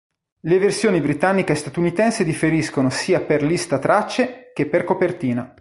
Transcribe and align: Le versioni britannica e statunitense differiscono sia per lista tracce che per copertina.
Le 0.39 0.57
versioni 0.57 0.99
britannica 0.99 1.53
e 1.53 1.55
statunitense 1.55 2.23
differiscono 2.23 2.89
sia 2.89 3.21
per 3.21 3.43
lista 3.43 3.77
tracce 3.77 4.51
che 4.51 4.65
per 4.65 4.83
copertina. 4.83 5.47